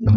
This 0.00 0.10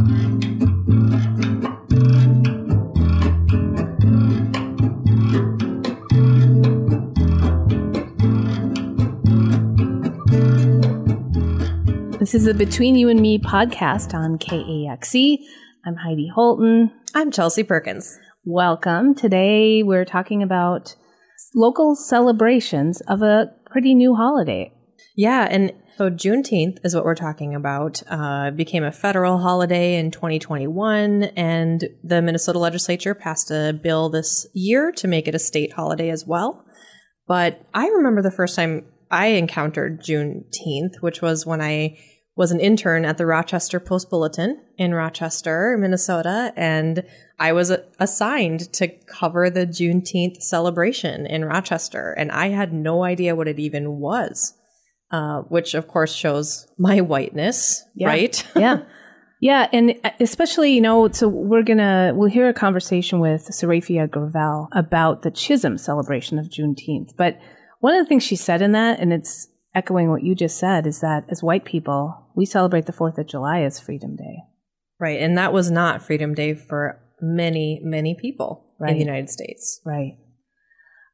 is 12.36 12.46
the 12.46 12.54
Between 12.56 12.96
You 12.96 13.10
and 13.10 13.20
Me 13.20 13.40
podcast 13.40 14.14
on 14.14 14.38
KAXE. 14.38 15.40
I'm 15.84 15.96
Heidi 15.96 16.30
Holtan. 16.30 16.92
I'm 17.16 17.32
Chelsey 17.32 17.64
Perkins. 17.64 18.20
Welcome. 18.46 19.16
Today 19.16 19.82
we're 19.82 20.06
talking 20.06 20.44
about 20.44 20.94
local 21.56 21.96
celebrations 21.96 23.02
of 23.08 23.24
a 23.24 23.52
pretty 23.66 23.96
new 23.96 24.14
holiday. 24.14 24.72
Yeah, 25.16 25.48
and 25.50 25.74
so 26.02 26.10
Juneteenth 26.10 26.80
is 26.84 26.96
what 26.96 27.06
we're 27.06 27.14
talking 27.14 27.54
about. 27.54 28.02
Uh, 28.10 28.50
became 28.50 28.84
a 28.84 28.92
federal 28.92 29.38
holiday 29.38 29.98
in 29.98 30.10
2021, 30.10 31.26
and 31.36 31.88
the 32.04 32.24
Minnesota 32.24 32.58
legislature 32.58 33.14
passed 33.14 33.52
a 33.52 33.72
bill 33.72 34.10
this 34.10 34.48
year 34.56 34.92
to 34.94 35.08
make 35.08 35.28
it 35.28 35.36
a 35.36 35.40
state 35.40 35.74
holiday 35.74 36.10
as 36.10 36.26
well. 36.26 36.66
But 37.28 37.64
I 37.76 37.88
remember 37.88 38.24
the 38.24 38.32
first 38.32 38.56
time 38.56 38.84
I 39.12 39.28
encountered 39.28 40.02
Juneteenth, 40.02 41.02
which 41.02 41.22
was 41.22 41.46
when 41.46 41.62
I 41.62 42.00
was 42.36 42.52
an 42.52 42.60
intern 42.60 43.06
at 43.06 43.20
the 43.20 43.28
Rochester 43.28 43.80
Post 43.80 44.10
Bulletin 44.10 44.60
in 44.80 44.96
Rochester, 44.96 45.78
Minnesota, 45.78 46.52
and 46.56 47.04
I 47.38 47.54
was 47.54 47.72
assigned 48.00 48.74
to 48.74 48.88
cover 48.88 49.52
the 49.52 49.68
Juneteenth 49.68 50.42
celebration 50.42 51.28
in 51.28 51.46
Rochester, 51.46 52.12
and 52.18 52.32
I 52.32 52.48
had 52.48 52.74
no 52.74 53.04
idea 53.04 53.36
what 53.36 53.48
it 53.48 53.60
even 53.60 54.00
was, 54.00 54.56
uh, 55.12 55.42
which 55.50 55.74
of 55.74 55.88
course 55.88 56.14
shows 56.14 56.68
my 56.78 57.02
whiteness, 57.02 57.84
Yeah. 57.96 58.08
right? 58.08 58.48
Yeah. 58.56 58.78
Yeah, 59.44 59.68
and 59.74 59.96
especially, 60.20 60.72
you 60.74 60.82
know, 60.82 61.10
so 61.12 61.28
we're 61.28 61.64
gonna 61.64 62.12
we'll 62.14 62.30
hear 62.30 62.48
a 62.48 62.54
conversation 62.54 63.20
with 63.20 63.42
Serafia 63.52 64.06
Gravel 64.08 64.68
about 64.72 65.24
the 65.24 65.32
Chisholm 65.32 65.80
celebration 65.80 66.38
of 66.38 66.46
Juneteenth. 66.46 67.16
But 67.18 67.40
one 67.80 67.96
of 67.96 68.06
the 68.06 68.08
things 68.08 68.22
she 68.22 68.36
said 68.36 68.62
in 68.62 68.74
that, 68.74 69.00
and 69.00 69.12
it's 69.12 69.48
echoing 69.74 70.12
what 70.12 70.22
you 70.24 70.36
just 70.36 70.60
said, 70.60 70.86
is 70.86 71.00
that 71.00 71.26
as 71.30 71.42
white 71.42 71.66
people, 71.66 72.28
we 72.36 72.46
celebrate 72.46 72.86
the 72.86 72.94
Fourth 72.94 73.18
of 73.18 73.26
July 73.26 73.62
as 73.62 73.80
Freedom 73.80 74.16
Day. 74.16 74.44
right, 75.00 75.20
and 75.20 75.36
that 75.40 75.52
was 75.54 75.72
not 75.72 76.04
Freedom 76.04 76.36
Day 76.36 76.54
for 76.54 77.02
many, 77.20 77.82
many 77.84 78.14
people 78.14 78.76
in 78.80 78.94
the 78.94 79.00
United 79.00 79.32
States. 79.32 79.82
Right. 79.84 80.20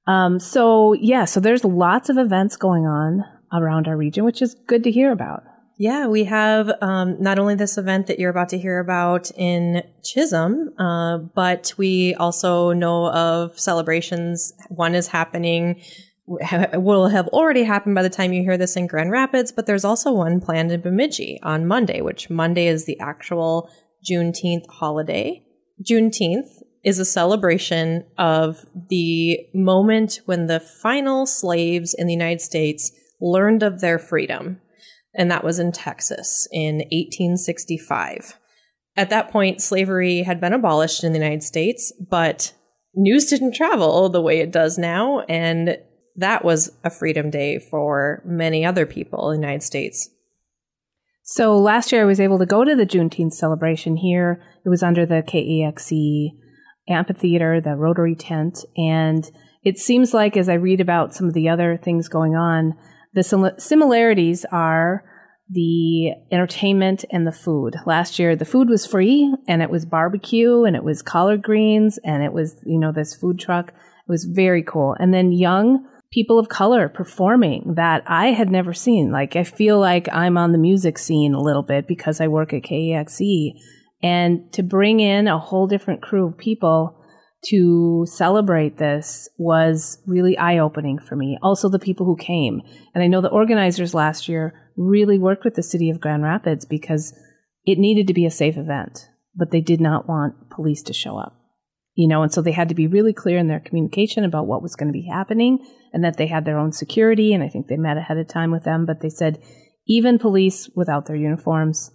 Um, 0.05 0.39
so 0.41 0.91
yeah, 0.93 1.23
so 1.23 1.39
there's 1.39 1.63
lots 1.63 2.09
of 2.09 2.17
events 2.17 2.57
going 2.57 2.85
on 2.85 3.23
around 3.51 3.87
our 3.87 3.97
region, 3.97 4.25
which 4.25 4.41
is 4.41 4.55
good 4.67 4.83
to 4.83 4.91
hear 4.91 5.11
about. 5.11 5.43
Yeah, 5.79 6.07
we 6.07 6.23
have 6.23 6.71
um, 6.81 7.21
not 7.21 7.37
only 7.37 7.53
this 7.53 7.77
event 7.77 8.07
that 8.07 8.17
you're 8.17 8.31
about 8.31 8.49
to 8.49 8.57
hear 8.57 8.79
about 8.79 9.29
in 9.37 9.83
Chisholm, 10.03 10.73
uh, 10.79 11.19
but 11.19 11.71
we 11.77 12.15
also 12.15 12.73
know 12.73 13.11
of 13.11 13.59
celebrations. 13.59 14.53
One 14.69 14.95
is 14.95 15.07
happening, 15.07 15.79
ha- 16.41 16.69
will 16.73 17.09
have 17.09 17.27
already 17.27 17.63
happened 17.63 17.93
by 17.93 18.01
the 18.01 18.09
time 18.09 18.33
you 18.33 18.41
hear 18.41 18.57
this 18.57 18.75
in 18.75 18.87
Grand 18.87 19.11
Rapids, 19.11 19.51
but 19.51 19.67
there's 19.67 19.85
also 19.85 20.11
one 20.11 20.41
planned 20.41 20.71
in 20.71 20.81
Bemidji 20.81 21.39
on 21.43 21.67
Monday, 21.67 22.01
which 22.01 22.27
Monday 22.27 22.67
is 22.67 22.85
the 22.85 22.99
actual 22.99 23.69
Juneteenth 24.09 24.67
holiday. 24.67 25.43
Juneteenth 25.87 26.49
is 26.83 26.97
a 26.97 27.05
celebration 27.05 28.03
of 28.17 28.65
the 28.89 29.37
moment 29.53 30.21
when 30.25 30.47
the 30.47 30.59
final 30.59 31.27
slaves 31.27 31.93
in 31.93 32.07
the 32.07 32.13
United 32.13 32.41
States 32.41 32.91
learned 33.19 33.63
of 33.63 33.81
their 33.81 33.99
freedom 33.99 34.61
and 35.17 35.31
that 35.31 35.43
was 35.43 35.59
in 35.59 35.71
Texas 35.71 36.47
in 36.51 36.77
1865. 36.91 38.37
At 38.95 39.09
that 39.09 39.31
point, 39.31 39.61
slavery 39.61 40.21
had 40.21 40.39
been 40.39 40.53
abolished 40.53 41.03
in 41.03 41.11
the 41.11 41.19
United 41.19 41.43
States, 41.43 41.91
but 41.99 42.53
news 42.95 43.25
didn't 43.25 43.55
travel 43.55 44.09
the 44.09 44.21
way 44.21 44.39
it 44.39 44.51
does 44.51 44.77
now, 44.77 45.21
and 45.21 45.77
that 46.15 46.45
was 46.45 46.71
a 46.83 46.89
freedom 46.89 47.29
day 47.29 47.59
for 47.59 48.21
many 48.25 48.63
other 48.63 48.85
people 48.85 49.31
in 49.31 49.41
the 49.41 49.45
United 49.45 49.63
States. 49.63 50.09
So 51.23 51.57
last 51.57 51.91
year 51.91 52.03
I 52.03 52.05
was 52.05 52.21
able 52.21 52.39
to 52.39 52.45
go 52.45 52.63
to 52.63 52.75
the 52.75 52.85
Juneteenth 52.85 53.33
celebration 53.33 53.97
here. 53.97 54.41
It 54.65 54.69
was 54.69 54.81
under 54.81 55.05
the 55.05 55.21
KAXE 55.21 56.31
amphitheater, 56.89 57.59
the 57.59 57.75
Rotary 57.75 58.15
tent, 58.15 58.63
and 58.77 59.29
it 59.63 59.77
seems 59.77 60.13
like 60.13 60.37
as 60.37 60.47
I 60.47 60.53
read 60.53 60.79
about 60.79 61.13
some 61.13 61.27
of 61.27 61.33
the 61.33 61.49
other 61.49 61.75
things 61.75 62.07
going 62.07 62.35
on, 62.35 62.75
the 63.17 63.23
sim- 63.23 63.57
similarities 63.57 64.45
are 64.51 65.03
the 65.49 66.11
entertainment 66.31 67.03
and 67.09 67.25
the 67.25 67.31
food. 67.31 67.75
Last 67.87 68.19
year 68.19 68.35
the 68.35 68.45
food 68.45 68.69
was 68.69 68.85
free 68.85 69.33
and 69.47 69.63
it 69.63 69.71
was 69.71 69.85
barbecue 69.85 70.65
and 70.65 70.75
it 70.75 70.83
was 70.83 71.01
collard 71.01 71.41
greens 71.41 71.97
and 72.03 72.21
it 72.21 72.31
was, 72.31 72.57
you 72.63 72.77
know, 72.77 72.91
this 72.91 73.15
food 73.15 73.39
truck. 73.39 73.69
It 73.69 74.11
was 74.11 74.25
very 74.25 74.61
cool. 74.61 74.95
And 74.99 75.15
then 75.15 75.31
young 75.31 75.87
people 76.11 76.37
of 76.37 76.47
color 76.47 76.87
performing 76.89 77.73
that 77.75 78.03
I 78.05 78.27
had 78.27 78.51
never 78.51 78.73
seen. 78.73 79.11
Like 79.11 79.35
I 79.35 79.43
feel 79.43 79.79
like 79.79 80.07
I'm 80.13 80.37
on 80.37 80.51
the 80.51 80.59
music 80.59 80.99
scene 80.99 81.33
a 81.33 81.41
little 81.41 81.63
bit 81.63 81.87
because 81.87 82.21
I 82.21 82.27
work 82.27 82.53
at 82.53 82.61
KAXE 82.61 83.53
and 84.03 84.53
to 84.53 84.61
bring 84.61 84.99
in 84.99 85.27
a 85.27 85.39
whole 85.39 85.65
different 85.65 86.03
crew 86.03 86.27
of 86.27 86.37
people 86.37 86.96
to 87.49 88.05
celebrate 88.07 88.77
this 88.77 89.29
was 89.37 89.99
really 90.05 90.37
eye 90.37 90.57
opening 90.57 90.99
for 90.99 91.15
me. 91.15 91.37
Also 91.41 91.69
the 91.69 91.79
people 91.79 92.05
who 92.05 92.15
came. 92.15 92.61
And 92.93 93.03
I 93.03 93.07
know 93.07 93.21
the 93.21 93.29
organizers 93.29 93.93
last 93.93 94.27
year 94.27 94.53
really 94.75 95.17
worked 95.17 95.43
with 95.43 95.55
the 95.55 95.63
city 95.63 95.89
of 95.89 96.01
Grand 96.01 96.23
Rapids 96.23 96.65
because 96.65 97.13
it 97.65 97.77
needed 97.77 98.07
to 98.07 98.13
be 98.13 98.25
a 98.25 98.31
safe 98.31 98.57
event, 98.57 99.09
but 99.35 99.51
they 99.51 99.61
did 99.61 99.81
not 99.81 100.07
want 100.07 100.49
police 100.49 100.81
to 100.83 100.93
show 100.93 101.17
up 101.17 101.37
you 101.97 102.07
know, 102.07 102.21
and 102.21 102.31
so 102.31 102.43
they 102.43 102.51
had 102.51 102.69
to 102.69 102.75
be 102.75 102.85
really 102.85 103.11
clear 103.11 103.39
in 103.39 103.47
their 103.47 103.59
communication 103.59 104.23
about 104.23 104.45
what 104.45 104.61
was 104.61 104.75
going 104.75 104.87
to 104.87 104.93
be 104.93 105.07
happening 105.11 105.57
and 105.91 106.03
that 106.03 106.17
they 106.17 106.27
had 106.27 106.45
their 106.45 106.59
own 106.59 106.71
security. 106.71 107.33
And 107.33 107.43
I 107.43 107.49
think 107.49 107.67
they 107.67 107.75
met 107.75 107.97
ahead 107.97 108.19
of 108.19 108.27
time 108.27 108.51
with 108.51 108.63
them, 108.65 108.85
but 108.85 109.01
they 109.01 109.09
said 109.09 109.41
even 109.87 110.19
police 110.19 110.69
without 110.75 111.07
their 111.07 111.15
uniforms 111.15 111.89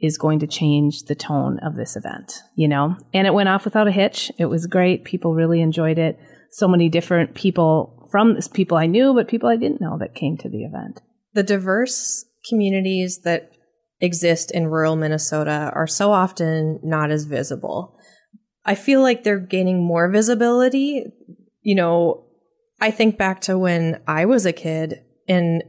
is 0.00 0.18
going 0.18 0.38
to 0.40 0.46
change 0.46 1.04
the 1.04 1.14
tone 1.14 1.58
of 1.60 1.76
this 1.76 1.96
event, 1.96 2.42
you 2.56 2.68
know, 2.68 2.96
and 3.12 3.26
it 3.26 3.34
went 3.34 3.48
off 3.48 3.64
without 3.64 3.88
a 3.88 3.92
hitch. 3.92 4.30
It 4.38 4.46
was 4.46 4.66
great. 4.66 5.04
People 5.04 5.34
really 5.34 5.60
enjoyed 5.60 5.98
it. 5.98 6.18
So 6.50 6.68
many 6.68 6.88
different 6.88 7.34
people 7.34 8.08
from 8.10 8.34
this 8.34 8.48
people 8.48 8.76
I 8.76 8.86
knew, 8.86 9.14
but 9.14 9.28
people 9.28 9.48
I 9.48 9.56
didn't 9.56 9.80
know 9.80 9.98
that 9.98 10.14
came 10.14 10.36
to 10.38 10.48
the 10.48 10.64
event. 10.64 11.00
The 11.32 11.42
diverse 11.42 12.24
communities 12.48 13.20
that 13.24 13.50
exist 14.00 14.50
in 14.50 14.66
rural 14.66 14.96
Minnesota 14.96 15.72
are 15.74 15.86
so 15.86 16.12
often 16.12 16.78
not 16.82 17.10
as 17.10 17.24
visible. 17.24 17.98
I 18.64 18.74
feel 18.74 19.02
like 19.02 19.24
they're 19.24 19.38
gaining 19.38 19.82
more 19.82 20.10
visibility. 20.10 21.04
You 21.62 21.74
know, 21.74 22.26
I 22.80 22.90
think 22.90 23.16
back 23.16 23.40
to 23.42 23.58
when 23.58 24.00
I 24.06 24.26
was 24.26 24.46
a 24.46 24.52
kid, 24.52 25.02
and 25.26 25.62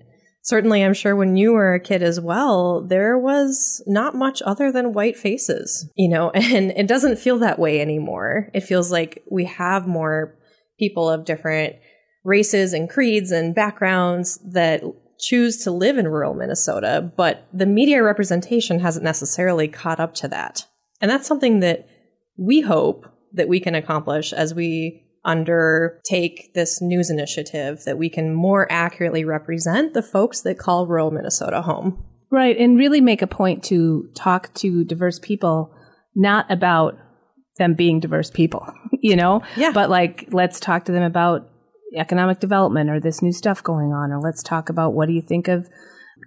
certainly 0.45 0.83
I'm 0.83 0.94
sure 0.94 1.16
when 1.16 1.35
you 1.35 1.53
were 1.53 1.73
a 1.73 1.79
kid 1.79 2.03
as 2.03 2.22
well, 2.22 2.81
there 2.81 3.17
was 3.17 3.83
not 3.88 4.16
much 4.16 4.44
other 4.44 4.72
than 4.72 4.94
white 4.94 5.17
faces, 5.17 5.89
you 5.95 6.07
know, 6.07 6.29
and 6.35 6.72
it 6.72 6.88
doesn't 6.88 7.17
feel 7.17 7.39
that 7.39 7.59
way 7.59 7.81
anymore. 7.81 8.50
It 8.53 8.61
feels 8.61 8.91
like 8.91 9.23
we 9.29 9.45
have 9.45 9.88
more 9.88 10.38
people 10.79 11.09
of 11.09 11.25
different 11.25 11.75
races 12.23 12.73
and 12.73 12.89
creeds 12.89 13.31
and 13.31 13.55
backgrounds 13.55 14.39
that 14.45 14.84
choose 15.19 15.57
to 15.63 15.72
live 15.72 15.97
in 15.97 16.07
rural 16.07 16.34
Minnesota, 16.34 17.11
but 17.16 17.47
the 17.53 17.66
media 17.66 18.03
representation 18.03 18.79
hasn't 18.79 19.03
necessarily 19.03 19.67
caught 19.67 20.00
up 20.00 20.13
to 20.13 20.28
that. 20.28 20.66
And 21.01 21.09
that's 21.09 21.28
something 21.28 21.61
that 21.61 21.88
we 22.38 22.61
hope 22.61 23.05
that 23.34 23.47
we 23.47 23.59
can 23.59 23.75
accomplish 23.75 24.34
as 24.34 24.53
we 24.53 25.04
undertake 25.25 26.53
this 26.53 26.81
news 26.81 27.09
initiative 27.09 27.83
that 27.85 27.97
we 27.97 28.09
can 28.09 28.33
more 28.33 28.71
accurately 28.71 29.25
represent 29.25 29.93
the 29.93 30.03
folks 30.03 30.41
that 30.41 30.59
call 30.59 30.87
rural 30.87 31.11
Minnesota 31.11 31.61
home. 31.61 32.03
Right. 32.31 32.57
And 32.57 32.77
really 32.77 33.01
make 33.01 33.21
a 33.21 33.27
point 33.27 33.63
to 33.65 34.09
talk 34.15 34.53
to 34.55 34.83
diverse 34.83 35.19
people, 35.19 35.73
not 36.16 36.49
about 36.51 36.97
them 37.57 37.73
being 37.73 37.99
diverse 37.99 38.29
people, 38.29 38.67
you 39.01 39.16
know? 39.16 39.41
Yeah. 39.55 39.72
But 39.72 39.89
like, 39.89 40.27
let's 40.31 40.59
talk 40.59 40.85
to 40.85 40.91
them 40.91 41.03
about 41.03 41.49
economic 41.95 42.39
development 42.39 42.89
or 42.89 42.99
this 42.99 43.21
new 43.21 43.31
stuff 43.31 43.63
going 43.63 43.93
on, 43.93 44.11
or 44.11 44.19
let's 44.19 44.43
talk 44.43 44.69
about 44.69 44.93
what 44.93 45.07
do 45.07 45.13
you 45.13 45.21
think 45.21 45.47
of 45.47 45.67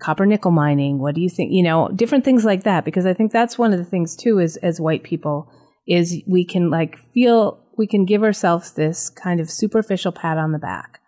copper 0.00 0.26
nickel 0.26 0.50
mining? 0.50 0.98
What 0.98 1.14
do 1.14 1.20
you 1.20 1.28
think, 1.28 1.52
you 1.52 1.62
know, 1.62 1.88
different 1.94 2.24
things 2.24 2.44
like 2.44 2.64
that? 2.64 2.84
Because 2.84 3.06
I 3.06 3.14
think 3.14 3.32
that's 3.32 3.58
one 3.58 3.72
of 3.72 3.78
the 3.78 3.84
things 3.84 4.16
too, 4.16 4.38
is 4.38 4.56
as 4.58 4.80
white 4.80 5.02
people, 5.02 5.50
is 5.86 6.22
we 6.26 6.44
can 6.44 6.70
like 6.70 6.96
feel, 7.12 7.62
we 7.78 7.86
can 7.86 8.04
give 8.04 8.22
ourselves 8.22 8.72
this 8.72 9.08
kind 9.08 9.40
of 9.40 9.50
superficial 9.50 10.12
pat 10.12 10.36
on 10.36 10.52
the 10.52 10.58
back 10.58 11.00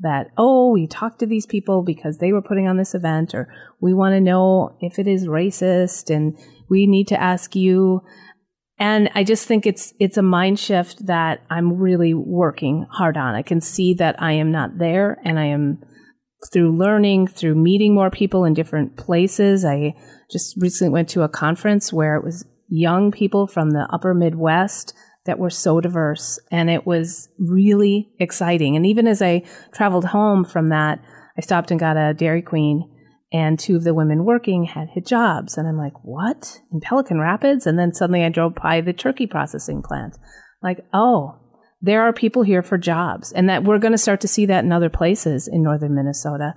that, 0.00 0.26
oh, 0.36 0.72
we 0.72 0.86
talked 0.86 1.20
to 1.20 1.26
these 1.26 1.46
people 1.46 1.82
because 1.82 2.18
they 2.18 2.32
were 2.32 2.42
putting 2.42 2.68
on 2.68 2.76
this 2.76 2.94
event, 2.94 3.34
or 3.34 3.48
we 3.80 3.94
want 3.94 4.14
to 4.14 4.20
know 4.20 4.76
if 4.80 4.98
it 4.98 5.06
is 5.06 5.26
racist 5.26 6.14
and 6.14 6.36
we 6.68 6.86
need 6.86 7.08
to 7.08 7.20
ask 7.20 7.56
you. 7.56 8.02
And 8.78 9.08
I 9.14 9.24
just 9.24 9.46
think 9.46 9.64
it's 9.64 9.94
it's 9.98 10.18
a 10.18 10.22
mind 10.22 10.58
shift 10.58 11.06
that 11.06 11.40
I'm 11.48 11.78
really 11.78 12.12
working 12.12 12.86
hard 12.90 13.16
on. 13.16 13.34
I 13.34 13.40
can 13.40 13.62
see 13.62 13.94
that 13.94 14.20
I 14.20 14.32
am 14.32 14.52
not 14.52 14.78
there 14.78 15.18
and 15.24 15.38
I 15.38 15.46
am 15.46 15.82
through 16.52 16.76
learning, 16.76 17.28
through 17.28 17.54
meeting 17.54 17.94
more 17.94 18.10
people 18.10 18.44
in 18.44 18.52
different 18.52 18.98
places. 18.98 19.64
I 19.64 19.94
just 20.30 20.60
recently 20.60 20.92
went 20.92 21.08
to 21.10 21.22
a 21.22 21.28
conference 21.28 21.90
where 21.90 22.16
it 22.16 22.24
was 22.24 22.44
young 22.68 23.10
people 23.12 23.46
from 23.46 23.70
the 23.70 23.88
upper 23.90 24.12
Midwest 24.12 24.92
that 25.26 25.38
were 25.38 25.50
so 25.50 25.80
diverse. 25.80 26.38
And 26.50 26.70
it 26.70 26.86
was 26.86 27.28
really 27.38 28.10
exciting. 28.18 28.76
And 28.76 28.86
even 28.86 29.06
as 29.06 29.22
I 29.22 29.42
traveled 29.72 30.06
home 30.06 30.44
from 30.44 30.70
that, 30.70 31.00
I 31.36 31.42
stopped 31.42 31.70
and 31.70 31.78
got 31.78 31.96
a 31.96 32.14
Dairy 32.14 32.42
Queen 32.42 32.90
and 33.32 33.58
two 33.58 33.76
of 33.76 33.84
the 33.84 33.94
women 33.94 34.24
working 34.24 34.64
had 34.64 34.88
hijabs. 34.96 35.58
And 35.58 35.68
I'm 35.68 35.76
like, 35.76 35.92
what? 36.02 36.60
In 36.72 36.80
Pelican 36.80 37.18
Rapids? 37.18 37.66
And 37.66 37.78
then 37.78 37.92
suddenly 37.92 38.24
I 38.24 38.28
drove 38.28 38.54
by 38.54 38.80
the 38.80 38.92
turkey 38.92 39.26
processing 39.26 39.82
plant. 39.82 40.16
Like, 40.62 40.84
oh, 40.94 41.38
there 41.82 42.02
are 42.02 42.12
people 42.12 42.42
here 42.42 42.62
for 42.62 42.78
jobs. 42.78 43.32
And 43.32 43.48
that 43.48 43.64
we're 43.64 43.78
going 43.78 43.92
to 43.92 43.98
start 43.98 44.20
to 44.22 44.28
see 44.28 44.46
that 44.46 44.64
in 44.64 44.72
other 44.72 44.88
places 44.88 45.48
in 45.48 45.62
northern 45.62 45.94
Minnesota. 45.94 46.54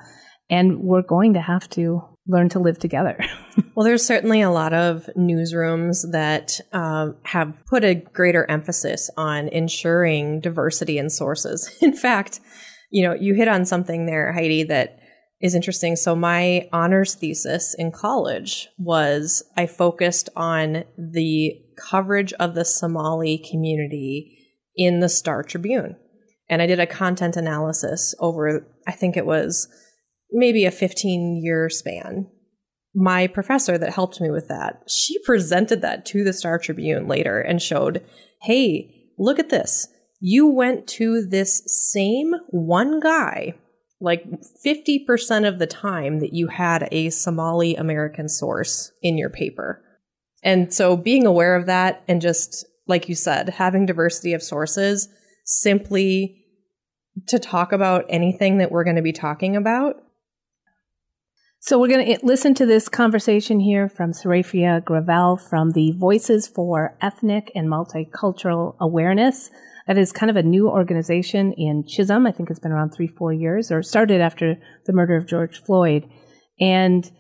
And 0.50 0.80
we're 0.80 1.02
going 1.02 1.34
to 1.34 1.42
have 1.42 1.70
to 1.72 2.02
learn 2.30 2.48
to 2.50 2.60
live 2.60 2.78
together. 2.78 3.18
well, 3.76 3.84
there's 3.84 4.06
certainly 4.06 4.42
a 4.42 4.52
lot 4.52 4.72
of 4.74 5.10
newsrooms 5.18 6.10
that 6.12 6.60
um, 6.72 7.18
have 7.24 7.54
put 7.66 7.84
a 7.84 7.96
greater 7.96 8.50
emphasis 8.50 9.10
on 9.18 9.50
ensuring 9.50 10.40
diversity 10.40 10.98
in 10.98 11.10
sources. 11.10 11.76
In 11.82 11.94
fact, 11.94 12.40
you 12.92 13.04
know, 13.04 13.14
you 13.14 13.34
hit 13.34 13.48
on 13.48 13.66
something 13.66 14.06
there, 14.06 14.32
Heidi, 14.32 14.64
that 14.64 15.00
is 15.42 15.56
interesting. 15.56 15.96
So 15.96 16.16
my 16.16 16.68
honors 16.74 17.16
thesis 17.16 17.74
in 17.78 17.92
college 17.92 18.68
was 18.78 19.44
I 19.56 19.68
focused 19.68 20.28
on 20.36 20.84
the 20.98 21.54
coverage 21.78 22.34
of 22.34 22.56
the 22.56 22.66
Somali 22.66 23.38
community 23.50 24.38
in 24.76 25.00
the 25.00 25.08
Star 25.08 25.44
Tribune. 25.44 25.96
And 26.50 26.62
I 26.62 26.66
did 26.66 26.80
a 26.80 26.88
content 26.88 27.38
analysis 27.38 28.16
over, 28.20 28.68
I 28.88 28.92
think 28.92 29.16
it 29.16 29.26
was 29.26 29.68
maybe 30.32 30.66
a 30.66 30.72
15 30.72 31.42
year 31.44 31.70
span. 31.70 32.28
My 32.96 33.28
professor 33.28 33.78
that 33.78 33.94
helped 33.94 34.20
me 34.20 34.30
with 34.30 34.48
that, 34.48 34.84
she 34.88 35.20
presented 35.24 35.82
that 35.82 36.06
to 36.08 36.24
the 36.24 36.34
Star 36.34 36.58
Tribune 36.58 37.08
later 37.08 37.40
and 37.40 37.62
showed, 37.62 38.04
hey, 38.42 39.12
look 39.18 39.40
at 39.40 39.50
this. 39.50 39.88
You 40.20 40.48
went 40.48 40.88
to 40.88 41.26
this 41.26 41.62
same 41.66 42.34
one 42.50 43.00
guy 43.00 43.54
like 44.02 44.26
50% 44.66 45.48
of 45.48 45.60
the 45.60 45.68
time 45.68 46.20
that 46.20 46.34
you 46.34 46.48
had 46.48 46.88
a 46.92 47.10
Somali 47.10 47.76
American 47.76 48.30
source 48.30 48.92
in 49.02 49.18
your 49.18 49.30
paper. 49.30 49.84
And 50.42 50.74
so 50.74 50.96
being 50.96 51.26
aware 51.26 51.56
of 51.56 51.66
that 51.66 52.04
and 52.08 52.22
just, 52.22 52.66
like 52.88 53.10
you 53.10 53.16
said, 53.16 53.50
having 53.50 53.86
diversity 53.86 54.34
of 54.34 54.42
sources 54.42 55.10
simply 55.46 56.46
to 57.28 57.40
talk 57.40 57.74
about 57.74 58.06
anything 58.08 58.60
that 58.60 58.72
we're 58.72 58.86
going 58.86 58.96
to 58.96 59.02
be 59.02 59.12
talking 59.12 59.58
about. 59.58 59.98
So 61.62 61.78
we're 61.78 61.90
going 61.90 62.06
to 62.06 62.26
listen 62.26 62.54
to 62.54 62.66
this 62.66 62.88
conversation 62.88 63.60
here 63.60 63.90
from 63.90 64.14
Sarafia 64.14 64.84
Gravel 64.84 65.36
from 65.36 65.72
the 65.72 65.92
Voices 65.92 66.48
for 66.48 66.98
Ethnic 67.02 67.52
and 67.54 67.68
Multicultural 67.68 68.78
Awareness 68.80 69.52
that 69.86 69.98
is 69.98 70.14
kind 70.14 70.30
of 70.30 70.38
a 70.38 70.44
new 70.44 70.70
organization 70.70 71.52
in 71.58 71.84
Chisholm. 71.86 72.26
I 72.26 72.32
think 72.32 72.50
it's 72.50 72.62
been 72.62 72.72
around 72.72 72.92
three, 72.92 73.08
four 73.08 73.34
years, 73.34 73.72
or 73.72 73.84
started 73.84 74.22
after 74.22 74.56
the 74.86 74.94
murder 74.94 75.18
of 75.18 75.28
George 75.28 75.62
Floyd. 75.62 76.08
And 76.62 77.12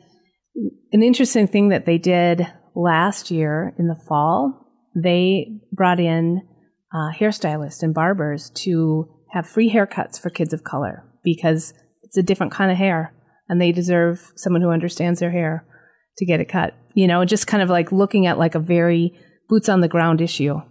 an 0.94 1.03
interesting 1.03 1.45
thing 1.45 1.69
that 1.69 1.86
they 1.86 1.97
did 1.97 2.47
last 2.75 3.31
year 3.31 3.75
in 3.77 3.88
the 3.88 4.00
fall, 4.07 4.71
they 4.95 5.59
brought 5.74 6.00
in 6.00 6.47
uh, 6.94 7.12
hairstylists 7.12 7.83
and 7.83 7.94
barbers 7.94 8.51
to 8.51 9.06
have 9.31 9.50
free 9.50 9.69
haircuts 9.69 10.18
for 10.18 10.30
kids 10.30 10.53
of 10.53 10.63
color 10.63 11.03
because 11.25 11.74
it's 12.03 12.18
a 12.18 12.24
different 12.24 12.53
kind 12.53 12.71
of 12.71 12.77
hair 12.77 13.13
and 13.50 13.60
they 13.60 13.72
deserve 13.72 14.31
someone 14.36 14.62
who 14.62 14.69
understands 14.69 15.19
their 15.19 15.31
hair 15.31 15.66
to 16.18 16.25
get 16.25 16.40
it 16.40 16.50
cut. 16.50 16.75
You 16.94 17.07
know, 17.07 17.25
just 17.25 17.48
kind 17.48 17.63
of 17.63 17.69
like 17.69 17.92
looking 17.92 18.25
at 18.25 18.38
like 18.38 18.56
a 18.56 18.60
very 18.60 19.18
boots 19.48 19.68
on 19.68 19.81
the 19.81 19.88
ground 19.88 20.22
issue. 20.22 20.62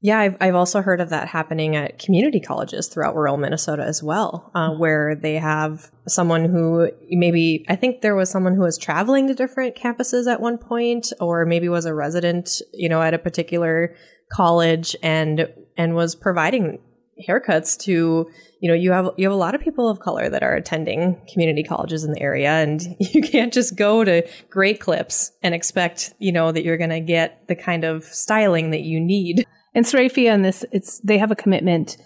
Yeah, 0.00 0.20
I've, 0.20 0.36
I've 0.40 0.54
also 0.54 0.80
heard 0.80 1.00
of 1.00 1.10
that 1.10 1.26
happening 1.26 1.74
at 1.74 1.98
community 1.98 2.38
colleges 2.38 2.86
throughout 2.86 3.16
rural 3.16 3.36
Minnesota 3.36 3.82
as 3.82 4.00
well, 4.00 4.52
uh, 4.54 4.70
where 4.70 5.16
they 5.16 5.34
have 5.34 5.90
someone 6.06 6.44
who 6.44 6.88
maybe, 7.10 7.66
I 7.68 7.74
think 7.74 8.00
there 8.00 8.14
was 8.14 8.30
someone 8.30 8.54
who 8.54 8.62
was 8.62 8.78
traveling 8.78 9.26
to 9.26 9.34
different 9.34 9.74
campuses 9.74 10.30
at 10.30 10.40
one 10.40 10.56
point, 10.56 11.12
or 11.20 11.44
maybe 11.44 11.68
was 11.68 11.84
a 11.84 11.94
resident, 11.94 12.62
you 12.72 12.88
know, 12.88 13.02
at 13.02 13.12
a 13.12 13.18
particular 13.18 13.96
college 14.32 14.94
and, 15.02 15.48
and 15.76 15.96
was 15.96 16.14
providing 16.14 16.78
haircuts 17.26 17.78
to, 17.80 18.30
you 18.60 18.68
know, 18.68 18.74
you 18.74 18.92
have, 18.92 19.10
you 19.16 19.26
have 19.26 19.32
a 19.32 19.36
lot 19.36 19.54
of 19.54 19.60
people 19.60 19.88
of 19.88 20.00
color 20.00 20.28
that 20.28 20.42
are 20.42 20.54
attending 20.54 21.20
community 21.32 21.62
colleges 21.62 22.04
in 22.04 22.12
the 22.12 22.20
area 22.20 22.50
and 22.50 22.82
you 23.00 23.22
can't 23.22 23.52
just 23.52 23.76
go 23.76 24.04
to 24.04 24.26
Great 24.50 24.80
Clips 24.80 25.32
and 25.42 25.54
expect, 25.54 26.14
you 26.18 26.32
know, 26.32 26.52
that 26.52 26.64
you're 26.64 26.78
going 26.78 26.90
to 26.90 27.00
get 27.00 27.46
the 27.48 27.56
kind 27.56 27.84
of 27.84 28.04
styling 28.04 28.70
that 28.70 28.82
you 28.82 29.00
need. 29.00 29.44
And 29.74 29.84
Sarafia 29.84 30.32
and 30.32 30.44
this, 30.44 30.64
it's 30.72 31.00
they 31.00 31.18
have 31.18 31.30
a 31.30 31.36
commitment, 31.36 31.98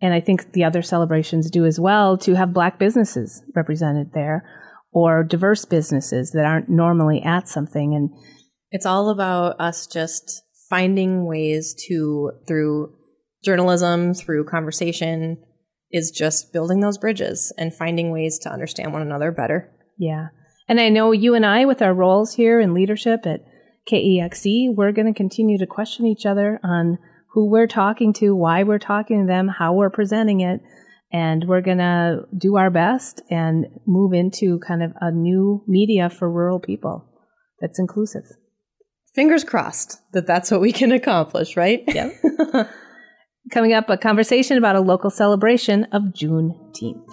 and 0.00 0.14
I 0.14 0.20
think 0.20 0.52
the 0.52 0.64
other 0.64 0.82
celebrations 0.82 1.50
do 1.50 1.64
as 1.64 1.80
well, 1.80 2.16
to 2.18 2.34
have 2.34 2.52
black 2.52 2.78
businesses 2.78 3.42
represented 3.54 4.12
there 4.12 4.44
or 4.92 5.22
diverse 5.22 5.66
businesses 5.66 6.30
that 6.32 6.46
aren't 6.46 6.70
normally 6.70 7.22
at 7.22 7.48
something. 7.48 7.94
And 7.94 8.10
it's 8.70 8.86
all 8.86 9.10
about 9.10 9.60
us 9.60 9.86
just 9.86 10.42
finding 10.70 11.26
ways 11.26 11.74
to, 11.88 12.32
through 12.48 12.95
journalism, 13.46 14.12
through 14.12 14.44
conversation, 14.44 15.38
is 15.90 16.10
just 16.10 16.52
building 16.52 16.80
those 16.80 16.98
bridges 16.98 17.52
and 17.56 17.74
finding 17.74 18.10
ways 18.10 18.38
to 18.40 18.52
understand 18.52 18.92
one 18.92 19.00
another 19.00 19.32
better. 19.32 19.72
Yeah. 19.98 20.26
And 20.68 20.80
I 20.80 20.90
know 20.90 21.12
you 21.12 21.34
and 21.34 21.46
I, 21.46 21.64
with 21.64 21.80
our 21.80 21.94
roles 21.94 22.34
here 22.34 22.60
in 22.60 22.74
leadership 22.74 23.26
at 23.26 23.40
KAXE, 23.90 24.74
we're 24.74 24.92
going 24.92 25.06
to 25.06 25.16
continue 25.16 25.58
to 25.58 25.66
question 25.66 26.06
each 26.06 26.26
other 26.26 26.60
on 26.62 26.98
who 27.32 27.48
we're 27.48 27.68
talking 27.68 28.12
to, 28.14 28.34
why 28.34 28.64
we're 28.64 28.78
talking 28.78 29.20
to 29.22 29.26
them, 29.26 29.48
how 29.48 29.74
we're 29.74 29.90
presenting 29.90 30.40
it. 30.40 30.60
And 31.12 31.44
we're 31.46 31.60
going 31.60 31.78
to 31.78 32.22
do 32.36 32.56
our 32.56 32.68
best 32.68 33.22
and 33.30 33.66
move 33.86 34.12
into 34.12 34.58
kind 34.58 34.82
of 34.82 34.92
a 35.00 35.12
new 35.12 35.62
media 35.68 36.10
for 36.10 36.30
rural 36.30 36.58
people 36.58 37.08
that's 37.60 37.78
inclusive. 37.78 38.24
Fingers 39.14 39.44
crossed 39.44 40.00
that 40.12 40.26
that's 40.26 40.50
what 40.50 40.60
we 40.60 40.72
can 40.72 40.92
accomplish, 40.92 41.56
right? 41.56 41.84
Yeah. 41.86 42.10
Coming 43.52 43.72
up, 43.72 43.88
a 43.88 43.96
conversation 43.96 44.58
about 44.58 44.74
a 44.74 44.80
local 44.80 45.08
celebration 45.08 45.84
of 45.92 46.02
Juneteenth. 46.12 47.06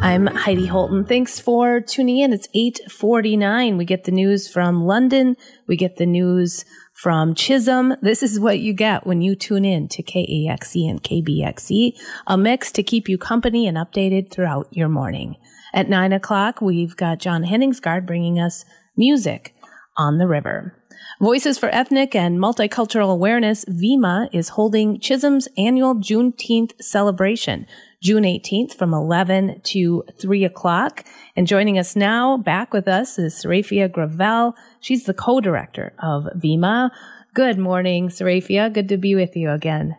I'm 0.00 0.26
Heidi 0.26 0.66
Holtan. 0.66 1.06
Thanks 1.06 1.38
for 1.38 1.80
tuning 1.80 2.18
in. 2.18 2.32
It's 2.32 2.48
849. 2.54 3.76
We 3.76 3.84
get 3.84 4.04
the 4.04 4.10
news 4.10 4.48
from 4.48 4.84
London. 4.84 5.36
We 5.66 5.76
get 5.76 5.96
the 5.96 6.06
news 6.06 6.64
from 7.02 7.34
Chisholm. 7.34 7.96
This 8.00 8.22
is 8.22 8.38
what 8.38 8.60
you 8.60 8.72
get 8.72 9.04
when 9.04 9.22
you 9.22 9.34
tune 9.34 9.64
in 9.64 9.88
to 9.88 10.04
KAXE 10.04 10.88
and 10.88 11.02
KBXE, 11.02 11.98
a 12.28 12.38
mix 12.38 12.70
to 12.70 12.84
keep 12.84 13.08
you 13.08 13.18
company 13.18 13.66
and 13.66 13.76
updated 13.76 14.30
throughout 14.30 14.68
your 14.70 14.88
morning. 14.88 15.34
At 15.74 15.88
nine 15.88 16.12
o'clock, 16.12 16.60
we've 16.60 16.96
got 16.96 17.18
John 17.18 17.42
Henningsgard 17.42 18.06
bringing 18.06 18.38
us 18.38 18.64
music 18.96 19.52
on 19.96 20.18
the 20.18 20.28
river. 20.28 20.80
Voices 21.22 21.56
for 21.56 21.68
Ethnic 21.68 22.16
and 22.16 22.40
Multicultural 22.40 23.12
Awareness, 23.12 23.64
VEMA, 23.66 24.28
is 24.32 24.48
holding 24.48 24.98
Chisholm's 24.98 25.46
annual 25.56 25.94
Juneteenth 25.94 26.72
celebration. 26.82 27.64
June 28.02 28.24
18th 28.24 28.74
from 28.74 28.92
11 28.92 29.60
to 29.66 30.02
3 30.20 30.44
o'clock. 30.44 31.04
And 31.36 31.46
joining 31.46 31.78
us 31.78 31.94
now, 31.94 32.38
back 32.38 32.72
with 32.72 32.88
us, 32.88 33.20
is 33.20 33.36
Sarafia 33.36 33.88
Gravel. 33.88 34.56
She's 34.80 35.04
the 35.04 35.14
co-director 35.14 35.92
of 36.00 36.24
VEMA. 36.34 36.90
Good 37.34 37.56
morning, 37.56 38.08
Sarafia. 38.08 38.72
Good 38.72 38.88
to 38.88 38.96
be 38.96 39.14
with 39.14 39.36
you 39.36 39.52
again. 39.52 39.96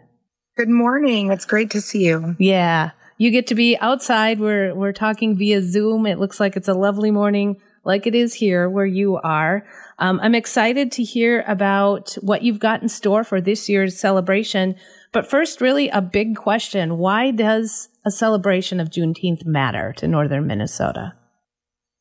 Good 0.57 0.67
morning. 0.67 1.31
It's 1.31 1.45
great 1.45 1.69
to 1.69 1.79
see 1.79 2.03
you. 2.03 2.35
Yeah. 2.37 2.91
You 3.17 3.31
get 3.31 3.47
to 3.47 3.55
be 3.55 3.77
outside. 3.77 4.41
We're, 4.41 4.75
we're 4.75 4.91
talking 4.91 5.37
via 5.37 5.61
Zoom. 5.61 6.05
It 6.05 6.19
looks 6.19 6.41
like 6.41 6.57
it's 6.57 6.67
a 6.67 6.73
lovely 6.73 7.11
morning 7.11 7.61
like 7.83 8.07
it 8.07 8.15
is 8.15 8.35
here 8.35 8.69
where 8.69 8.85
you 8.85 9.17
are. 9.17 9.65
Um, 9.99 10.19
I'm 10.21 10.35
excited 10.35 10.91
to 10.93 11.03
hear 11.03 11.43
about 11.47 12.15
what 12.21 12.43
you've 12.43 12.59
got 12.59 12.81
in 12.81 12.89
store 12.89 13.23
for 13.23 13.41
this 13.41 13.69
year's 13.69 13.97
celebration. 13.97 14.75
But 15.11 15.29
first, 15.29 15.61
really 15.61 15.89
a 15.89 16.01
big 16.01 16.35
question. 16.35 16.97
Why 16.97 17.31
does 17.31 17.89
a 18.05 18.11
celebration 18.11 18.79
of 18.79 18.89
Juneteenth 18.89 19.45
matter 19.45 19.93
to 19.97 20.07
northern 20.07 20.47
Minnesota? 20.47 21.13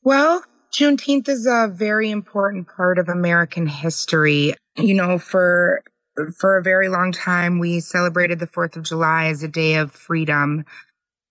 Well, 0.02 0.44
Juneteenth 0.72 1.28
is 1.28 1.46
a 1.46 1.70
very 1.72 2.10
important 2.10 2.66
part 2.68 2.98
of 2.98 3.08
American 3.08 3.66
history. 3.66 4.54
You 4.76 4.94
know, 4.94 5.18
for 5.18 5.82
for 6.38 6.58
a 6.58 6.62
very 6.62 6.88
long 6.88 7.12
time 7.12 7.58
we 7.58 7.80
celebrated 7.80 8.38
the 8.38 8.46
4th 8.46 8.76
of 8.76 8.84
July 8.84 9.26
as 9.26 9.42
a 9.42 9.48
day 9.48 9.76
of 9.76 9.92
freedom. 9.92 10.64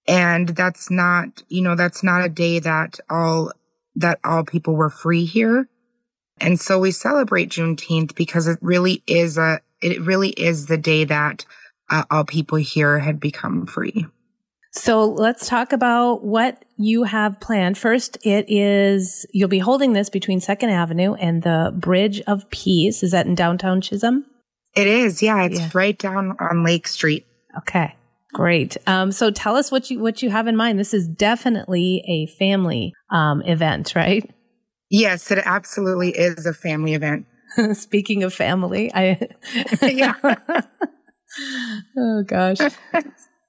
And 0.07 0.49
that's 0.49 0.89
not, 0.89 1.43
you 1.47 1.61
know, 1.61 1.75
that's 1.75 2.03
not 2.03 2.25
a 2.25 2.29
day 2.29 2.59
that 2.59 2.99
all 3.09 3.51
that 3.95 4.19
all 4.23 4.43
people 4.43 4.75
were 4.75 4.89
free 4.89 5.25
here. 5.25 5.67
And 6.39 6.59
so 6.59 6.79
we 6.79 6.91
celebrate 6.91 7.49
Juneteenth 7.49 8.15
because 8.15 8.47
it 8.47 8.57
really 8.61 9.03
is 9.05 9.37
a, 9.37 9.61
it 9.81 10.01
really 10.01 10.29
is 10.29 10.65
the 10.65 10.77
day 10.77 11.03
that 11.03 11.45
uh, 11.89 12.03
all 12.09 12.23
people 12.23 12.57
here 12.57 12.99
had 12.99 13.19
become 13.19 13.65
free. 13.65 14.05
So 14.73 15.05
let's 15.05 15.49
talk 15.49 15.73
about 15.73 16.23
what 16.23 16.63
you 16.77 17.03
have 17.03 17.39
planned. 17.41 17.77
First, 17.77 18.17
it 18.23 18.45
is, 18.47 19.25
you'll 19.33 19.49
be 19.49 19.59
holding 19.59 19.91
this 19.91 20.09
between 20.09 20.39
Second 20.39 20.69
Avenue 20.69 21.13
and 21.15 21.43
the 21.43 21.73
Bridge 21.75 22.21
of 22.21 22.49
Peace. 22.49 23.03
Is 23.03 23.11
that 23.11 23.25
in 23.25 23.35
downtown 23.35 23.81
Chisholm? 23.81 24.25
It 24.73 24.87
is. 24.87 25.21
Yeah. 25.21 25.43
It's 25.43 25.59
yeah. 25.59 25.69
right 25.73 25.97
down 25.97 26.37
on 26.39 26.63
Lake 26.63 26.87
Street. 26.87 27.27
Okay. 27.57 27.95
Great. 28.33 28.77
Um, 28.87 29.11
so 29.11 29.29
tell 29.31 29.55
us 29.55 29.71
what 29.71 29.89
you, 29.89 29.99
what 29.99 30.21
you 30.21 30.29
have 30.29 30.47
in 30.47 30.55
mind. 30.55 30.79
This 30.79 30.93
is 30.93 31.07
definitely 31.07 32.03
a 32.07 32.27
family, 32.37 32.93
um, 33.09 33.41
event, 33.41 33.93
right? 33.95 34.29
Yes, 34.89 35.31
it 35.31 35.39
absolutely 35.45 36.09
is 36.09 36.45
a 36.45 36.53
family 36.53 36.93
event. 36.93 37.25
Speaking 37.73 38.23
of 38.23 38.33
family, 38.33 38.91
I, 38.93 39.19
yeah. 39.81 40.13
oh 41.97 42.23
gosh. 42.25 42.57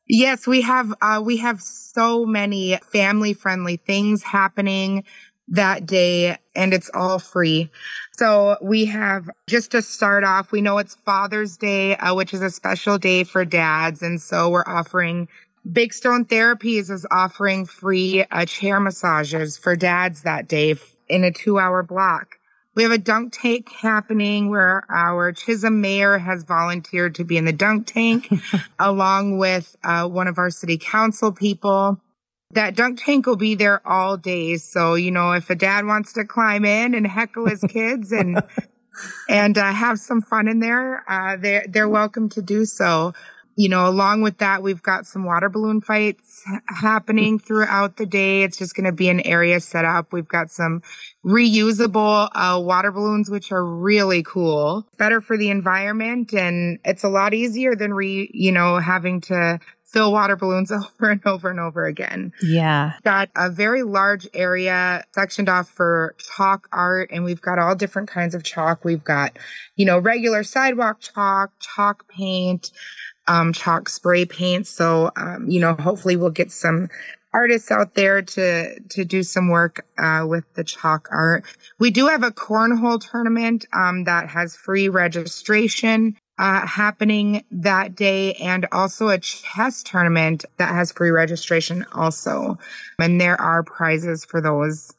Yes, 0.09 0.47
we 0.47 0.62
have 0.62 0.93
uh, 1.01 1.23
we 1.25 1.39
have 1.39 1.61
so 1.61 2.27
many 2.27 2.79
family 2.93 3.33
friendly 3.35 3.77
things 3.77 4.23
happening 4.23 5.05
that 5.52 5.87
day 5.87 6.37
and 6.54 6.75
it's 6.75 6.90
all 6.92 7.18
free. 7.18 7.71
So 8.12 8.56
we 8.61 8.87
have 8.87 9.30
just 9.47 9.71
to 9.73 9.82
start 9.82 10.25
off, 10.25 10.50
we 10.50 10.61
know 10.61 10.78
it's 10.78 10.94
Father's 10.94 11.56
Day, 11.56 11.94
uh, 11.97 12.14
which 12.14 12.35
is 12.35 12.42
a 12.42 12.50
special 12.50 12.99
day 12.99 13.25
for 13.25 13.44
dads. 13.44 14.02
And 14.02 14.21
so 14.21 14.50
we're 14.50 14.64
offering 14.66 15.28
Big 15.71 15.92
Stone 15.92 16.25
Therapies 16.25 16.90
is 16.90 17.06
offering 17.11 17.66
free 17.66 18.25
uh, 18.30 18.47
chair 18.47 18.80
massages 18.80 19.56
for 19.56 19.76
dads 19.76 20.23
that 20.23 20.49
day 20.49 20.75
in 21.09 21.23
a 21.23 21.30
two 21.30 21.59
hour 21.59 21.82
block. 21.82 22.38
We 22.75 22.82
have 22.85 22.92
a 22.92 22.99
dunk 22.99 23.35
tank 23.35 23.71
happening 23.71 24.49
where 24.49 24.82
our 24.88 25.30
Chisholm 25.32 25.82
mayor 25.82 26.18
has 26.18 26.42
volunteered 26.42 27.14
to 27.16 27.25
be 27.25 27.37
in 27.37 27.44
the 27.44 27.52
dunk 27.52 27.87
tank 27.87 28.28
along 28.78 29.37
with 29.37 29.76
uh, 29.85 30.09
one 30.09 30.26
of 30.26 30.38
our 30.38 30.50
city 30.50 30.78
council 30.78 31.30
people. 31.30 32.00
That 32.52 32.76
dunk 32.76 33.02
tank 33.02 33.26
will 33.26 33.37
be 33.37 33.54
there 33.54 33.87
all 33.87 34.16
day. 34.16 34.56
So, 34.56 34.94
you 34.94 35.11
know, 35.11 35.32
if 35.32 35.50
a 35.50 35.54
dad 35.54 35.87
wants 35.87 36.12
to 36.14 36.25
climb 36.25 36.64
in 36.64 36.94
and 36.94 37.06
heckle 37.06 37.47
his 37.49 37.64
kids 37.68 38.12
and, 38.12 38.42
and 39.28 39.56
uh, 39.56 39.73
have 39.73 39.99
some 39.99 40.21
fun 40.21 40.49
in 40.49 40.61
there, 40.61 41.04
uh, 41.11 41.37
they're, 41.37 41.64
they're 41.68 41.88
welcome 41.88 42.28
to 42.30 42.42
do 42.42 42.64
so 42.64 43.14
you 43.56 43.68
know, 43.68 43.87
along 43.88 44.23
with 44.23 44.38
that, 44.38 44.62
we've 44.62 44.82
got 44.82 45.06
some 45.06 45.25
water 45.25 45.49
balloon 45.49 45.80
fights 45.80 46.42
happening 46.66 47.38
throughout 47.38 47.97
the 47.97 48.06
day. 48.06 48.42
It's 48.42 48.59
just 48.59 48.75
going 48.75 48.87
to 48.87 48.92
be 48.92 49.09
an 49.09 49.21
area 49.21 49.61
set 49.61 49.85
up. 49.85 50.12
We've 50.12 50.28
got 50.28 50.50
some 50.50 50.82
reusable 51.25 52.28
uh, 52.35 52.61
water 52.62 52.90
balloons, 52.90 53.30
which 53.30 53.52
are 53.52 53.64
really 53.64 54.23
cool. 54.23 54.87
Better 54.97 55.21
for 55.21 55.37
the 55.37 55.50
environment, 55.50 56.32
and 56.32 56.78
it's 56.85 57.04
a 57.04 57.09
lot 57.09 57.35
easier 57.35 57.75
than 57.75 57.92
re, 57.92 58.30
you 58.32 58.52
know, 58.52 58.78
having 58.78 59.21
to 59.23 59.61
fill 59.92 60.11
water 60.11 60.37
balloons 60.37 60.73
over 60.73 61.11
and 61.11 61.25
over 61.26 61.50
and 61.50 61.61
over 61.61 61.85
again. 61.85 62.32
Yeah. 62.42 62.94
Got 63.04 63.28
a 63.37 63.50
very 63.50 63.82
large 63.82 64.26
area 64.35 65.04
sectioned 65.14 65.49
off 65.49 65.68
for 65.68 66.14
chalk 66.18 66.68
art 66.73 67.11
and 67.12 67.25
we've 67.25 67.42
got 67.42 67.59
all 67.59 67.75
different 67.75 68.09
kinds 68.09 68.35
of 68.35 68.42
chalk. 68.42 68.85
We've 68.85 69.04
got, 69.04 69.38
you 69.76 69.85
know, 69.85 69.99
regular 69.99 70.42
sidewalk 70.42 71.00
chalk, 71.00 71.52
chalk 71.61 72.09
paint, 72.09 72.71
um, 73.26 73.52
chalk 73.52 73.88
spray 73.88 74.25
paint. 74.25 74.67
So, 74.67 75.11
um, 75.17 75.49
you 75.49 75.61
know, 75.61 75.75
hopefully 75.75 76.17
we'll 76.17 76.31
get 76.31 76.50
some 76.50 76.88
artists 77.33 77.71
out 77.71 77.95
there 77.95 78.23
to 78.23 78.79
to 78.81 79.05
do 79.05 79.23
some 79.23 79.49
work 79.49 79.87
uh, 79.99 80.25
with 80.29 80.45
the 80.55 80.64
chalk 80.64 81.09
art. 81.11 81.45
We 81.79 81.91
do 81.91 82.09
have 82.09 82.23
a 82.23 82.31
cornhole 82.31 83.00
tournament 83.00 83.67
um, 83.73 84.05
that 84.05 84.29
has 84.31 84.57
free 84.57 84.88
registration 84.88 86.17
uh, 86.38 86.67
happening 86.67 87.45
that 87.50 87.95
day, 87.95 88.35
and 88.35 88.67
also 88.73 89.09
a 89.09 89.19
chess 89.19 89.83
tournament 89.83 90.45
that 90.57 90.75
has 90.75 90.93
free 90.93 91.11
registration 91.11 91.87
also. 91.93 92.59
And 92.99 93.21
there 93.21 93.41
are 93.41 93.62
prizes 93.62 94.25
for 94.25 94.41
those 94.41 94.93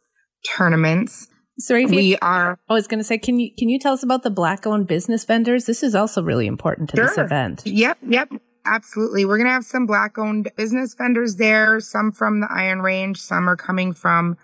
tournaments. 0.46 1.28
Sorry, 1.60 1.86
we 1.86 2.18
are. 2.18 2.58
I 2.68 2.74
was 2.74 2.88
going 2.88 3.00
to 3.00 3.04
say, 3.04 3.18
can 3.18 3.40
you 3.40 3.52
can 3.56 3.70
you 3.70 3.78
tell 3.78 3.94
us 3.94 4.04
about 4.04 4.24
the 4.24 4.32
black-owned 4.32 4.88
business 4.88 5.24
vendors? 5.24 5.66
This 5.66 5.84
is 5.84 5.94
also 5.94 6.24
really 6.24 6.48
important 6.48 6.90
to 6.92 6.98
sure. 6.98 7.08
this 7.08 7.18
event. 7.18 7.62
Yep, 7.66 8.00
yep, 8.08 8.30
absolutely. 8.66 9.26
We're 9.26 9.38
going 9.38 9.48
to 9.48 9.54
have 9.54 9.66
some 9.66 9.86
black-owned 9.86 10.52
business 10.56 10.96
vendors 10.96 11.36
there. 11.36 11.80
Some 11.80 12.12
from 12.12 12.40
the 12.42 12.48
Iron 12.50 12.82
Range, 12.82 13.20
some 13.20 13.48
are 13.48 13.56
coming 13.56 13.94
from 13.94 14.36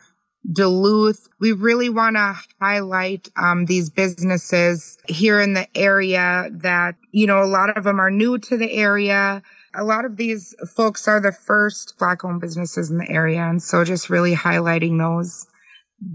Duluth. 0.52 1.28
We 1.40 1.52
really 1.52 1.90
want 1.90 2.16
to 2.16 2.36
highlight 2.62 3.30
um, 3.36 3.66
these 3.66 3.90
businesses 3.90 4.98
here 5.08 5.42
in 5.42 5.54
the 5.54 5.68
area 5.76 6.50
that 6.52 6.96
you 7.12 7.26
know 7.26 7.44
a 7.44 7.46
lot 7.46 7.76
of 7.76 7.84
them 7.84 8.00
are 8.00 8.12
new 8.12 8.38
to 8.38 8.56
the 8.56 8.72
area. 8.72 9.42
A 9.74 9.84
lot 9.84 10.06
of 10.06 10.18
these 10.18 10.56
folks 10.76 11.08
are 11.08 11.20
the 11.20 11.32
first 11.32 11.96
black-owned 11.98 12.42
businesses 12.42 12.92
in 12.92 12.98
the 12.98 13.10
area, 13.10 13.42
and 13.42 13.62
so 13.62 13.84
just 13.84 14.10
really 14.10 14.36
highlighting 14.36 15.00
those 15.00 15.48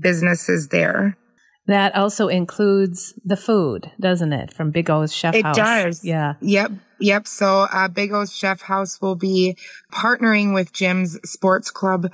businesses 0.00 0.68
there. 0.68 1.16
That 1.66 1.94
also 1.96 2.28
includes 2.28 3.14
the 3.24 3.36
food, 3.36 3.90
doesn't 3.98 4.32
it? 4.32 4.52
From 4.52 4.70
Big 4.70 4.90
O's 4.90 5.14
Chef 5.14 5.34
it 5.34 5.44
House. 5.44 5.56
It 5.56 5.60
does. 5.60 6.04
Yeah. 6.04 6.34
Yep. 6.42 6.72
Yep. 7.00 7.26
So, 7.26 7.66
uh, 7.72 7.88
Big 7.88 8.12
O's 8.12 8.36
Chef 8.36 8.60
House 8.60 9.00
will 9.00 9.16
be 9.16 9.56
partnering 9.92 10.52
with 10.52 10.74
Jim's 10.74 11.18
Sports 11.24 11.70
Club 11.70 12.12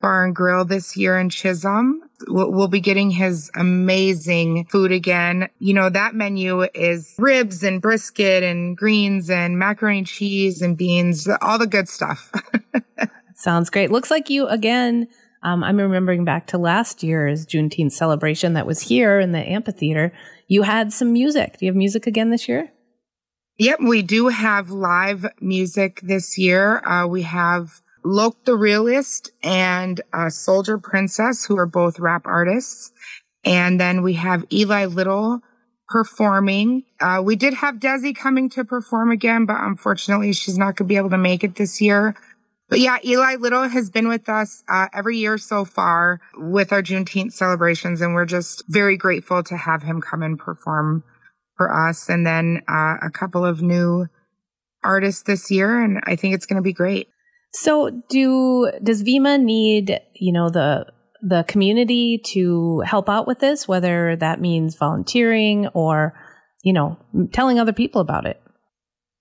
Bar 0.00 0.24
and 0.24 0.34
Grill 0.34 0.64
this 0.64 0.96
year 0.96 1.18
in 1.18 1.28
Chisholm. 1.28 2.02
We'll, 2.26 2.50
we'll 2.50 2.68
be 2.68 2.80
getting 2.80 3.10
his 3.10 3.50
amazing 3.54 4.66
food 4.66 4.92
again. 4.92 5.48
You 5.58 5.74
know, 5.74 5.88
that 5.88 6.14
menu 6.14 6.62
is 6.74 7.14
ribs 7.18 7.62
and 7.62 7.80
brisket 7.80 8.42
and 8.42 8.76
greens 8.76 9.30
and 9.30 9.58
macaroni 9.58 9.98
and 9.98 10.06
cheese 10.06 10.62
and 10.62 10.76
beans, 10.76 11.28
all 11.40 11.58
the 11.58 11.66
good 11.66 11.88
stuff. 11.88 12.32
Sounds 13.34 13.70
great. 13.70 13.90
Looks 13.90 14.10
like 14.10 14.30
you 14.30 14.46
again 14.48 15.06
um, 15.42 15.64
I'm 15.64 15.78
remembering 15.78 16.24
back 16.24 16.46
to 16.48 16.58
last 16.58 17.02
year's 17.02 17.46
Juneteenth 17.46 17.92
celebration 17.92 18.54
that 18.54 18.66
was 18.66 18.80
here 18.82 19.18
in 19.20 19.32
the 19.32 19.38
amphitheater. 19.38 20.12
You 20.48 20.62
had 20.62 20.92
some 20.92 21.12
music. 21.12 21.58
Do 21.58 21.66
you 21.66 21.70
have 21.72 21.76
music 21.76 22.06
again 22.06 22.30
this 22.30 22.48
year? 22.48 22.70
Yep, 23.58 23.80
we 23.80 24.02
do 24.02 24.28
have 24.28 24.70
live 24.70 25.26
music 25.40 26.00
this 26.02 26.38
year. 26.38 26.78
Uh, 26.86 27.06
we 27.06 27.22
have 27.22 27.82
Loke 28.04 28.44
the 28.44 28.56
Realist 28.56 29.32
and 29.42 30.00
uh, 30.12 30.30
Soldier 30.30 30.78
Princess, 30.78 31.44
who 31.44 31.58
are 31.58 31.66
both 31.66 31.98
rap 31.98 32.22
artists. 32.24 32.92
And 33.44 33.80
then 33.80 34.02
we 34.02 34.14
have 34.14 34.44
Eli 34.52 34.86
Little 34.86 35.42
performing. 35.88 36.84
Uh, 37.00 37.20
we 37.24 37.36
did 37.36 37.54
have 37.54 37.76
Desi 37.76 38.14
coming 38.14 38.48
to 38.50 38.64
perform 38.64 39.10
again, 39.10 39.44
but 39.44 39.56
unfortunately 39.60 40.32
she's 40.32 40.56
not 40.56 40.76
going 40.76 40.86
to 40.86 40.92
be 40.92 40.96
able 40.96 41.10
to 41.10 41.18
make 41.18 41.42
it 41.44 41.56
this 41.56 41.80
year. 41.80 42.14
But 42.70 42.78
yeah, 42.78 42.98
Eli 43.04 43.34
Little 43.34 43.68
has 43.68 43.90
been 43.90 44.06
with 44.06 44.28
us 44.28 44.62
uh, 44.68 44.86
every 44.94 45.18
year 45.18 45.36
so 45.38 45.64
far 45.64 46.20
with 46.36 46.72
our 46.72 46.82
Juneteenth 46.82 47.32
celebrations, 47.32 48.00
and 48.00 48.14
we're 48.14 48.24
just 48.24 48.62
very 48.68 48.96
grateful 48.96 49.42
to 49.42 49.56
have 49.56 49.82
him 49.82 50.00
come 50.00 50.22
and 50.22 50.38
perform 50.38 51.02
for 51.56 51.74
us. 51.74 52.08
And 52.08 52.24
then 52.24 52.62
uh, 52.68 52.96
a 53.02 53.10
couple 53.12 53.44
of 53.44 53.60
new 53.60 54.06
artists 54.84 55.24
this 55.24 55.50
year, 55.50 55.82
and 55.82 56.00
I 56.06 56.14
think 56.14 56.34
it's 56.34 56.46
going 56.46 56.56
to 56.56 56.62
be 56.62 56.72
great. 56.72 57.08
So, 57.52 57.90
do 58.08 58.70
does 58.80 59.02
VEMA 59.02 59.42
need 59.42 60.00
you 60.14 60.32
know 60.32 60.48
the 60.48 60.86
the 61.20 61.42
community 61.48 62.18
to 62.26 62.80
help 62.86 63.08
out 63.08 63.26
with 63.26 63.40
this, 63.40 63.66
whether 63.66 64.14
that 64.16 64.40
means 64.40 64.76
volunteering 64.76 65.66
or 65.74 66.14
you 66.62 66.72
know 66.72 66.96
telling 67.32 67.58
other 67.58 67.72
people 67.72 68.00
about 68.00 68.26
it? 68.26 68.40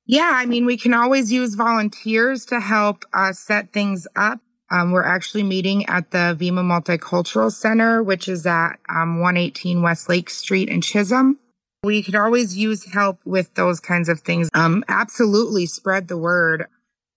Yeah, 0.09 0.31
I 0.33 0.47
mean, 0.47 0.65
we 0.65 0.75
can 0.75 0.95
always 0.95 1.31
use 1.31 1.53
volunteers 1.53 2.43
to 2.45 2.59
help 2.59 3.05
uh, 3.13 3.31
set 3.31 3.71
things 3.71 4.07
up. 4.15 4.39
Um, 4.71 4.91
we're 4.91 5.05
actually 5.05 5.43
meeting 5.43 5.85
at 5.85 6.09
the 6.09 6.35
VEMA 6.35 6.63
Multicultural 6.63 7.51
Center, 7.51 8.01
which 8.01 8.27
is 8.27 8.43
at 8.47 8.77
um, 8.89 9.19
118 9.19 9.83
West 9.83 10.09
Lake 10.09 10.31
Street 10.31 10.67
in 10.67 10.81
Chisholm. 10.81 11.37
We 11.83 12.01
could 12.01 12.15
always 12.15 12.57
use 12.57 12.91
help 12.91 13.19
with 13.23 13.53
those 13.53 13.79
kinds 13.79 14.09
of 14.09 14.21
things. 14.21 14.49
Um, 14.55 14.83
absolutely 14.87 15.67
spread 15.67 16.07
the 16.07 16.17
word. 16.17 16.65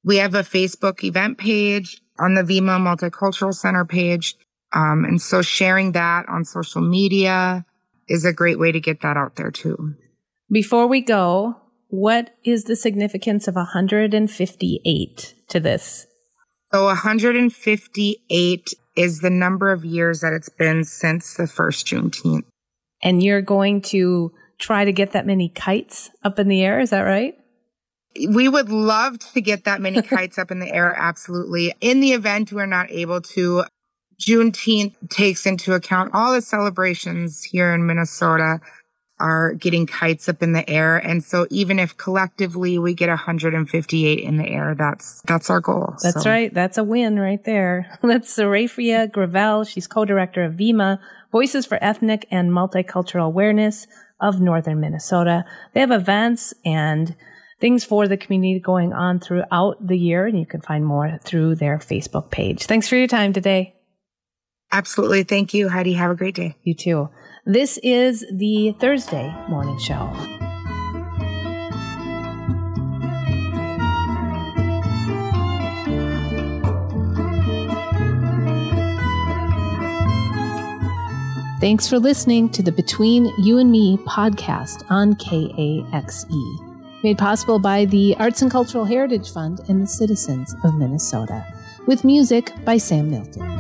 We 0.05 0.19
have 0.19 0.35
a 0.35 0.43
Facebook 0.43 1.03
event 1.03 1.39
page 1.39 2.03
on 2.19 2.35
the 2.35 2.43
VEMA 2.43 2.79
Multicultural 2.79 3.55
Center 3.55 3.87
page. 3.87 4.37
Um, 4.75 5.07
and 5.07 5.19
so 5.19 5.41
sharing 5.41 5.93
that 5.93 6.29
on 6.29 6.45
social 6.45 6.83
media 6.83 7.65
is 8.07 8.27
a 8.27 8.35
great 8.35 8.59
way 8.59 8.71
to 8.71 8.81
get 8.81 9.01
that 9.01 9.17
out 9.17 9.37
there 9.37 9.51
too. 9.51 9.95
Before 10.51 10.87
we 10.87 11.01
go, 11.01 11.57
what 11.93 12.31
is 12.43 12.65
the 12.65 12.75
significance 12.75 13.47
of 13.47 13.55
158 13.55 15.35
to 15.49 15.61
this? 15.61 16.07
So 16.73 16.87
158 16.87 18.75
is 18.97 19.21
the 19.21 19.29
number 19.29 19.71
of 19.71 19.85
years 19.85 20.23
that 20.23 20.33
it's 20.33 20.49
been 20.49 20.85
since 20.85 21.35
the 21.35 21.47
first 21.47 21.87
Juneteenth. 21.87 22.45
And 23.03 23.23
you're 23.23 23.43
going 23.43 23.83
to 23.83 24.33
try 24.59 24.87
to 24.87 24.93
get 24.93 25.13
that 25.13 25.27
many 25.27 25.51
kites 25.51 26.09
up 26.25 26.39
in 26.39 26.49
the 26.49 26.63
air, 26.63 26.81
is 26.81 26.89
that 26.91 27.03
right? 27.03 27.35
We 28.27 28.49
would 28.49 28.71
love 28.71 29.19
to 29.35 29.43
get 29.43 29.65
that 29.65 29.83
many 29.83 30.01
kites 30.03 30.39
up 30.39 30.51
in 30.51 30.61
the 30.61 30.73
air, 30.73 30.95
absolutely. 30.99 31.75
In 31.83 32.01
the 32.01 32.13
event 32.13 32.55
we're 32.55 32.65
not 32.65 32.91
able 32.91 33.21
to, 33.21 33.65
Juneteenth 34.19 34.95
takes 35.11 35.45
into 35.45 35.75
account 35.75 36.13
all 36.15 36.33
the 36.33 36.41
celebrations 36.41 37.43
here 37.43 37.75
in 37.75 37.87
Minnesota 37.87 38.61
are 39.21 39.55
getting 39.55 39.87
kites 39.87 40.29
up 40.29 40.43
in 40.43 40.53
the 40.53 40.69
air. 40.69 40.97
And 40.97 41.23
so 41.23 41.47
even 41.51 41.79
if 41.79 41.97
collectively 41.97 42.79
we 42.79 42.95
get 42.95 43.09
158 43.09 44.19
in 44.19 44.37
the 44.37 44.49
air, 44.49 44.75
that's, 44.77 45.23
that's 45.23 45.49
our 45.49 45.61
goal. 45.61 45.95
That's 46.03 46.25
so. 46.25 46.31
right. 46.31 46.53
That's 46.53 46.79
a 46.79 46.85
win 46.85 47.19
right 47.19 47.43
there. 47.45 47.99
That's 48.03 48.37
Sarafia 48.37 49.11
Gravel. 49.11 49.65
She's 49.65 49.87
co-director 49.87 50.43
of 50.43 50.55
VEMA, 50.55 50.99
Voices 51.31 51.67
for 51.67 51.79
Ethnic 51.83 52.27
and 52.31 52.51
Multicultural 52.51 53.27
Awareness 53.27 53.87
of 54.21 54.41
Northern 54.41 54.81
Minnesota. 54.81 55.45
They 55.73 55.81
have 55.81 55.91
events 55.91 56.53
and 56.65 57.15
things 57.61 57.85
for 57.85 58.09
the 58.09 58.17
community 58.17 58.59
going 58.59 58.93
on 58.93 59.21
throughout 59.21 59.87
the 59.87 59.97
year, 59.97 60.27
and 60.27 60.39
you 60.39 60.47
can 60.47 60.61
find 60.61 60.85
more 60.85 61.19
through 61.23 61.55
their 61.55 61.79
Facebook 61.79 62.31
page. 62.31 62.67
Thanks 62.67 62.89
for 62.89 62.97
your 62.97 63.07
time 63.07 63.33
today. 63.33 63.77
Absolutely. 64.73 65.23
Thank 65.23 65.53
you, 65.53 65.69
Heidi. 65.69 65.93
Have 65.93 66.11
a 66.11 66.15
great 66.15 66.35
day. 66.35 66.57
You 66.65 66.75
too. 66.75 67.11
This 67.45 67.79
is 67.83 68.25
the 68.33 68.75
Thursday 68.81 69.35
morning 69.49 69.79
show. 69.79 70.11
Thanks 81.61 81.87
for 81.87 82.01
listening 82.01 82.49
to 82.51 82.63
the 82.63 82.73
Between 82.73 83.27
You 83.39 83.59
and 83.59 83.71
Me 83.71 83.97
podcast 83.99 84.85
on 84.91 85.15
KAXE, 85.15 87.05
made 87.05 87.19
possible 87.19 87.61
by 87.61 87.85
the 87.85 88.17
Arts 88.19 88.43
and 88.43 88.51
Cultural 88.51 88.85
Heritage 88.85 89.31
Fund 89.31 89.61
and 89.69 89.83
the 89.83 89.87
citizens 89.87 90.57
of 90.65 90.75
Minnesota, 90.75 91.47
with 91.87 92.03
music 92.03 92.53
by 92.65 92.79
Sam 92.79 93.09
Milton. 93.11 93.52